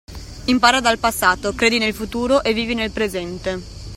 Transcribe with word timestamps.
Impara 0.45 0.79
dal 0.79 0.97
passato, 0.97 1.53
credi 1.53 1.77
nel 1.77 1.93
futuro 1.93 2.41
e 2.41 2.53
vivi 2.55 2.73
nel 2.73 2.89
presente. 2.89 3.61